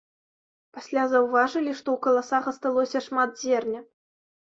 [0.77, 3.89] Пасля заўважылі, што ў каласах асталося шмат зерня.